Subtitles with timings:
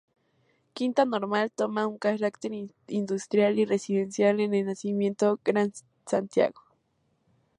[0.73, 2.51] Quinta Normal toma un carácter
[2.87, 5.73] industrial y residencial en el naciente Gran
[6.07, 6.59] Santiago.